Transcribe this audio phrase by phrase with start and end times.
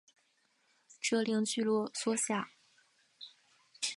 [0.99, 2.47] 这令聚落缩小。